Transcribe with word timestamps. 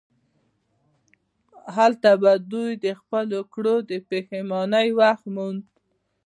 هلته 1.75 2.11
به 2.21 2.31
دوی 2.51 2.71
د 2.85 2.87
خپلو 3.01 3.39
کړو 3.53 3.75
د 3.89 3.91
پښیمانۍ 4.09 4.87
وخت 4.99 5.25
موند. 5.35 5.61